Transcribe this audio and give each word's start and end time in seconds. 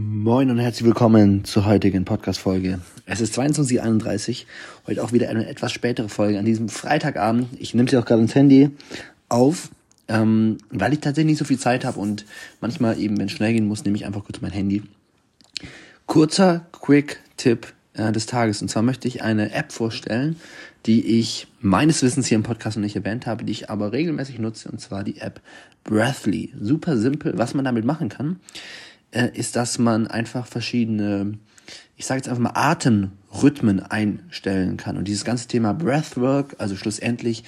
Moin 0.00 0.48
und 0.48 0.60
herzlich 0.60 0.84
willkommen 0.84 1.42
zur 1.42 1.66
heutigen 1.66 2.04
Podcast-Folge. 2.04 2.78
Es 3.04 3.20
ist 3.20 3.36
22.31 3.36 4.44
heute 4.86 5.02
auch 5.02 5.10
wieder 5.10 5.28
eine 5.28 5.48
etwas 5.48 5.72
spätere 5.72 6.08
Folge 6.08 6.38
an 6.38 6.44
diesem 6.44 6.68
Freitagabend. 6.68 7.48
Ich 7.58 7.74
nehme 7.74 7.90
sie 7.90 7.96
auch 7.96 8.04
gerade 8.04 8.22
ins 8.22 8.36
Handy 8.36 8.70
auf, 9.28 9.70
ähm, 10.06 10.58
weil 10.70 10.92
ich 10.92 11.00
tatsächlich 11.00 11.32
nicht 11.32 11.38
so 11.40 11.44
viel 11.44 11.58
Zeit 11.58 11.84
habe 11.84 11.98
und 11.98 12.26
manchmal 12.60 13.00
eben, 13.00 13.18
wenn 13.18 13.26
es 13.26 13.32
schnell 13.32 13.52
gehen 13.52 13.66
muss, 13.66 13.84
nehme 13.84 13.96
ich 13.96 14.06
einfach 14.06 14.22
kurz 14.22 14.40
mein 14.40 14.52
Handy. 14.52 14.84
Kurzer, 16.06 16.66
quick 16.70 17.18
Tipp 17.36 17.72
äh, 17.94 18.12
des 18.12 18.26
Tages. 18.26 18.62
Und 18.62 18.68
zwar 18.68 18.84
möchte 18.84 19.08
ich 19.08 19.24
eine 19.24 19.52
App 19.52 19.72
vorstellen, 19.72 20.36
die 20.86 21.18
ich 21.18 21.48
meines 21.60 22.04
Wissens 22.04 22.28
hier 22.28 22.36
im 22.36 22.44
Podcast 22.44 22.76
noch 22.76 22.84
nicht 22.84 22.94
erwähnt 22.94 23.26
habe, 23.26 23.44
die 23.44 23.50
ich 23.52 23.68
aber 23.68 23.90
regelmäßig 23.90 24.38
nutze, 24.38 24.70
und 24.70 24.80
zwar 24.80 25.02
die 25.02 25.18
App 25.18 25.40
Breathly. 25.82 26.52
Super 26.60 26.96
simpel, 26.96 27.36
was 27.36 27.54
man 27.54 27.64
damit 27.64 27.84
machen 27.84 28.08
kann, 28.08 28.38
äh, 29.10 29.30
ist, 29.34 29.56
dass 29.56 29.78
man 29.78 30.06
einfach 30.06 30.46
verschiedene, 30.46 31.38
ich 31.96 32.06
sage 32.06 32.18
jetzt 32.18 32.28
einfach 32.28 32.42
mal 32.42 32.52
Atemrhythmen 32.54 33.80
einstellen 33.80 34.76
kann. 34.76 34.96
Und 34.96 35.08
dieses 35.08 35.24
ganze 35.24 35.48
Thema 35.48 35.72
Breathwork, 35.72 36.56
also 36.58 36.76
schlussendlich 36.76 37.44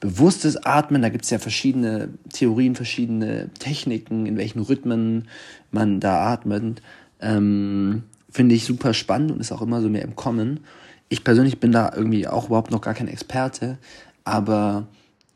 bewusstes 0.00 0.56
Atmen, 0.64 1.02
da 1.02 1.08
gibt 1.08 1.24
es 1.24 1.30
ja 1.30 1.38
verschiedene 1.38 2.10
Theorien, 2.32 2.74
verschiedene 2.74 3.50
Techniken, 3.58 4.26
in 4.26 4.36
welchen 4.36 4.60
Rhythmen 4.60 5.28
man 5.70 6.00
da 6.00 6.32
atmet. 6.32 6.82
Ähm, 7.20 8.04
Finde 8.30 8.54
ich 8.54 8.64
super 8.64 8.92
spannend 8.92 9.32
und 9.32 9.40
ist 9.40 9.52
auch 9.52 9.62
immer 9.62 9.80
so 9.80 9.88
mehr 9.88 10.02
im 10.02 10.16
Kommen. 10.16 10.60
Ich 11.08 11.24
persönlich 11.24 11.60
bin 11.60 11.72
da 11.72 11.92
irgendwie 11.94 12.26
auch 12.26 12.46
überhaupt 12.46 12.70
noch 12.70 12.80
gar 12.80 12.94
kein 12.94 13.08
Experte, 13.08 13.78
aber 14.24 14.88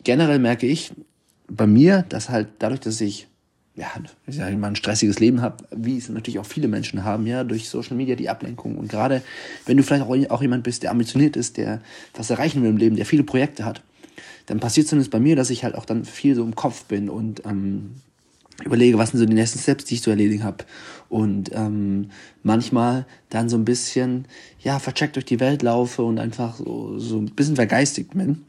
generell 0.04 0.38
merke 0.38 0.66
ich 0.66 0.92
bei 1.48 1.66
mir, 1.66 2.04
dass 2.08 2.28
halt 2.28 2.48
dadurch, 2.58 2.80
dass 2.80 3.00
ich 3.00 3.28
ja, 3.80 3.88
ich 4.26 4.36
sage 4.36 4.56
mal, 4.56 4.68
ein 4.68 4.76
stressiges 4.76 5.20
Leben 5.20 5.40
habe, 5.40 5.64
wie 5.74 5.96
es 5.96 6.10
natürlich 6.10 6.38
auch 6.38 6.46
viele 6.46 6.68
Menschen 6.68 7.02
haben, 7.02 7.26
ja, 7.26 7.44
durch 7.44 7.68
Social 7.70 7.96
Media, 7.96 8.14
die 8.14 8.28
Ablenkung. 8.28 8.76
Und 8.76 8.88
gerade 8.88 9.22
wenn 9.64 9.78
du 9.78 9.82
vielleicht 9.82 10.04
auch, 10.30 10.42
jemand 10.42 10.64
bist, 10.64 10.82
der 10.82 10.90
ambitioniert 10.90 11.36
ist, 11.36 11.56
der 11.56 11.80
was 12.14 12.28
erreichen 12.28 12.62
will 12.62 12.70
im 12.70 12.76
Leben, 12.76 12.96
der 12.96 13.06
viele 13.06 13.24
Projekte 13.24 13.64
hat, 13.64 13.82
dann 14.46 14.60
passiert 14.60 14.86
zumindest 14.86 15.10
bei 15.10 15.18
mir, 15.18 15.34
dass 15.34 15.48
ich 15.48 15.64
halt 15.64 15.74
auch 15.74 15.86
dann 15.86 16.04
viel 16.04 16.34
so 16.34 16.44
im 16.44 16.54
Kopf 16.54 16.84
bin 16.84 17.08
und 17.08 17.42
ähm, 17.46 17.92
überlege, 18.64 18.98
was 18.98 19.10
sind 19.10 19.20
so 19.20 19.24
die 19.24 19.34
nächsten 19.34 19.58
Steps, 19.58 19.86
die 19.86 19.94
ich 19.94 20.02
zu 20.02 20.10
erledigen 20.10 20.44
habe. 20.44 20.64
Und 21.08 21.50
ähm, 21.54 22.10
manchmal 22.42 23.06
dann 23.30 23.48
so 23.48 23.56
ein 23.56 23.64
bisschen, 23.64 24.26
ja, 24.62 24.78
vercheckt 24.78 25.16
durch 25.16 25.24
die 25.24 25.40
Welt 25.40 25.62
laufe 25.62 26.02
und 26.02 26.18
einfach 26.18 26.56
so, 26.56 26.98
so 26.98 27.18
ein 27.18 27.30
bisschen 27.30 27.56
vergeistigt 27.56 28.12
bin. 28.14 28.44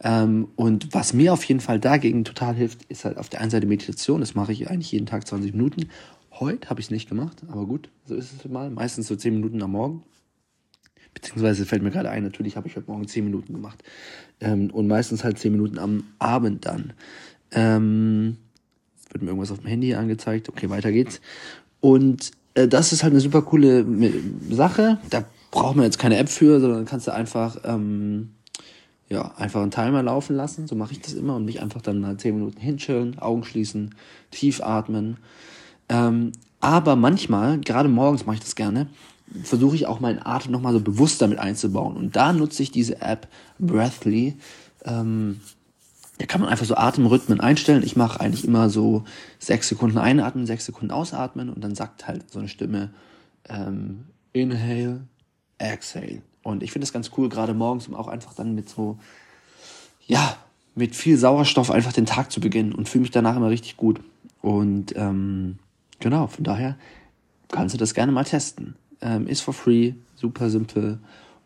Ähm, 0.00 0.48
und 0.56 0.94
was 0.94 1.12
mir 1.12 1.32
auf 1.32 1.44
jeden 1.44 1.60
Fall 1.60 1.80
dagegen 1.80 2.24
total 2.24 2.54
hilft, 2.54 2.84
ist 2.84 3.04
halt 3.04 3.18
auf 3.18 3.28
der 3.28 3.40
einen 3.40 3.50
Seite 3.50 3.66
Meditation. 3.66 4.20
Das 4.20 4.34
mache 4.34 4.52
ich 4.52 4.70
eigentlich 4.70 4.92
jeden 4.92 5.06
Tag 5.06 5.26
20 5.26 5.52
Minuten. 5.52 5.88
Heute 6.32 6.70
habe 6.70 6.80
ich 6.80 6.86
es 6.86 6.90
nicht 6.90 7.08
gemacht, 7.08 7.42
aber 7.48 7.66
gut, 7.66 7.90
so 8.04 8.14
ist 8.14 8.32
es 8.32 8.48
mal. 8.50 8.70
Meistens 8.70 9.08
so 9.08 9.16
10 9.16 9.34
Minuten 9.34 9.62
am 9.62 9.72
Morgen. 9.72 10.02
Beziehungsweise 11.14 11.66
fällt 11.66 11.82
mir 11.82 11.90
gerade 11.90 12.10
ein, 12.10 12.22
natürlich 12.22 12.56
habe 12.56 12.68
ich 12.68 12.76
heute 12.76 12.88
Morgen 12.88 13.08
10 13.08 13.24
Minuten 13.24 13.54
gemacht. 13.54 13.82
Ähm, 14.40 14.70
und 14.70 14.86
meistens 14.86 15.24
halt 15.24 15.38
10 15.38 15.52
Minuten 15.52 15.78
am 15.78 16.04
Abend 16.20 16.64
dann. 16.64 16.92
Ähm, 17.50 18.36
wird 19.10 19.22
mir 19.22 19.30
irgendwas 19.30 19.50
auf 19.50 19.60
dem 19.60 19.66
Handy 19.66 19.94
angezeigt. 19.94 20.48
Okay, 20.48 20.70
weiter 20.70 20.92
geht's. 20.92 21.20
Und 21.80 22.30
äh, 22.54 22.68
das 22.68 22.92
ist 22.92 23.02
halt 23.02 23.12
eine 23.12 23.20
super 23.20 23.42
coole 23.42 23.84
Sache. 24.50 24.98
Da 25.10 25.24
braucht 25.50 25.76
man 25.76 25.84
jetzt 25.84 25.98
keine 25.98 26.18
App 26.18 26.28
für, 26.28 26.60
sondern 26.60 26.84
kannst 26.84 27.06
du 27.06 27.12
einfach, 27.12 27.58
ähm, 27.64 28.30
ja, 29.10 29.32
einfach 29.36 29.62
einen 29.62 29.70
Timer 29.70 30.02
laufen 30.02 30.36
lassen. 30.36 30.66
So 30.66 30.74
mache 30.74 30.92
ich 30.92 31.00
das 31.00 31.14
immer 31.14 31.36
und 31.36 31.44
mich 31.44 31.60
einfach 31.62 31.80
dann 31.80 32.00
mal 32.00 32.16
10 32.16 32.34
Minuten 32.34 32.60
hinschillen, 32.60 33.18
Augen 33.18 33.44
schließen, 33.44 33.94
tief 34.30 34.60
atmen. 34.60 35.16
Ähm, 35.88 36.32
aber 36.60 36.96
manchmal, 36.96 37.60
gerade 37.60 37.88
morgens 37.88 38.26
mache 38.26 38.36
ich 38.36 38.42
das 38.42 38.56
gerne, 38.56 38.88
versuche 39.42 39.76
ich 39.76 39.86
auch 39.86 40.00
meinen 40.00 40.20
Atem 40.24 40.52
nochmal 40.52 40.72
so 40.72 40.80
bewusst 40.80 41.22
damit 41.22 41.38
einzubauen. 41.38 41.96
Und 41.96 42.16
da 42.16 42.32
nutze 42.32 42.62
ich 42.62 42.70
diese 42.70 43.00
App 43.00 43.28
Breathly. 43.58 44.36
Ähm, 44.84 45.40
da 46.18 46.26
kann 46.26 46.40
man 46.40 46.50
einfach 46.50 46.66
so 46.66 46.74
Atemrhythmen 46.74 47.40
einstellen. 47.40 47.82
Ich 47.84 47.96
mache 47.96 48.20
eigentlich 48.20 48.44
immer 48.44 48.70
so 48.70 49.04
sechs 49.38 49.68
Sekunden 49.68 49.98
einatmen, 49.98 50.46
sechs 50.46 50.66
Sekunden 50.66 50.90
ausatmen 50.90 51.48
und 51.48 51.62
dann 51.62 51.74
sagt 51.74 52.08
halt 52.08 52.30
so 52.30 52.40
eine 52.40 52.48
Stimme 52.48 52.90
ähm, 53.48 54.04
Inhale, 54.32 55.02
Exhale. 55.58 56.22
Und 56.48 56.62
ich 56.62 56.72
finde 56.72 56.84
das 56.84 56.92
ganz 56.92 57.10
cool, 57.16 57.28
gerade 57.28 57.52
morgens, 57.52 57.88
um 57.88 57.94
auch 57.94 58.08
einfach 58.08 58.32
dann 58.34 58.54
mit 58.54 58.68
so, 58.68 58.98
ja, 60.06 60.36
mit 60.74 60.96
viel 60.96 61.18
Sauerstoff 61.18 61.70
einfach 61.70 61.92
den 61.92 62.06
Tag 62.06 62.32
zu 62.32 62.40
beginnen 62.40 62.72
und 62.72 62.88
fühle 62.88 63.02
mich 63.02 63.10
danach 63.10 63.36
immer 63.36 63.50
richtig 63.50 63.76
gut. 63.76 64.00
Und 64.40 64.94
ähm, 64.96 65.58
genau, 66.00 66.26
von 66.26 66.44
daher 66.44 66.76
kannst 67.48 67.74
du 67.74 67.78
das 67.78 67.92
gerne 67.92 68.12
mal 68.12 68.24
testen. 68.24 68.76
Ähm, 69.00 69.26
ist 69.26 69.42
for 69.42 69.52
free, 69.52 69.92
super 70.16 70.48
simpel 70.50 70.98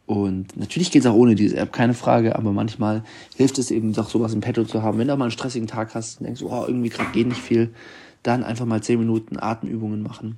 und 0.07 0.57
natürlich 0.57 0.91
geht 0.91 1.03
es 1.03 1.07
auch 1.07 1.15
ohne 1.15 1.35
diese 1.35 1.57
App, 1.57 1.73
keine 1.73 1.95
Frage, 1.95 2.37
aber 2.37 2.53
manchmal 2.53 3.03
hilft 3.37 3.59
es 3.59 3.71
eben 3.71 3.93
doch 3.93 4.09
sowas 4.09 4.35
im 4.35 4.41
Petto 4.41 4.65
zu 4.65 4.83
haben. 4.83 4.99
Wenn 4.99 5.09
du 5.09 5.17
mal 5.17 5.25
einen 5.25 5.31
stressigen 5.31 5.69
Tag 5.69 5.95
hast 5.95 6.21
und 6.21 6.27
denkst, 6.27 6.43
oh, 6.43 6.65
irgendwie 6.67 6.89
gerade 6.89 7.13
geht 7.13 7.29
nicht 7.29 7.41
viel, 7.41 7.75
dann 8.23 8.45
einfach 8.45 8.67
mal 8.67 8.83
10 8.83 8.99
Minuten 8.99 9.39
Atemübungen 9.39 10.03
machen. 10.03 10.37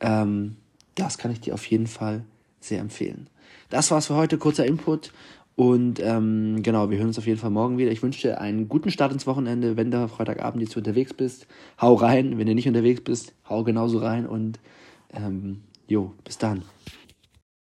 Ähm, 0.00 0.56
das 0.94 1.18
kann 1.18 1.30
ich 1.30 1.40
dir 1.40 1.54
auf 1.54 1.64
jeden 1.66 1.86
Fall 1.86 2.24
sehr 2.64 2.80
empfehlen. 2.80 3.28
Das 3.70 3.90
war's 3.90 4.06
für 4.06 4.16
heute, 4.16 4.38
kurzer 4.38 4.66
Input. 4.66 5.12
Und 5.54 6.00
ähm, 6.00 6.62
genau, 6.62 6.90
wir 6.90 6.98
hören 6.98 7.08
uns 7.08 7.18
auf 7.18 7.26
jeden 7.26 7.38
Fall 7.38 7.50
morgen 7.50 7.76
wieder. 7.76 7.90
Ich 7.90 8.02
wünsche 8.02 8.22
dir 8.22 8.40
einen 8.40 8.68
guten 8.68 8.90
Start 8.90 9.12
ins 9.12 9.26
Wochenende. 9.26 9.76
Wenn 9.76 9.90
du 9.90 10.08
Freitagabend 10.08 10.62
jetzt 10.62 10.76
unterwegs 10.76 11.12
bist, 11.12 11.46
hau 11.80 11.94
rein. 11.94 12.38
Wenn 12.38 12.46
du 12.46 12.54
nicht 12.54 12.68
unterwegs 12.68 13.02
bist, 13.02 13.34
hau 13.48 13.62
genauso 13.62 13.98
rein. 13.98 14.26
Und 14.26 14.60
ähm, 15.12 15.60
jo, 15.88 16.12
bis 16.24 16.38
dann. 16.38 16.62